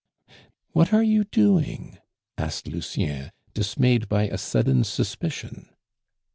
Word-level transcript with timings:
"What 0.71 0.91
are 0.93 1.03
you 1.03 1.25
doing?" 1.25 1.99
asked 2.35 2.65
Lucien, 2.67 3.31
dismayed 3.53 4.09
by 4.09 4.29
a 4.29 4.37
sudden 4.39 4.83
suspicion. 4.83 5.69